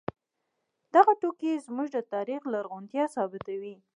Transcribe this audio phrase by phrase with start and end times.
[0.95, 3.75] دغه توکي زموږ د تاریخ لرغونتیا ثابتوي.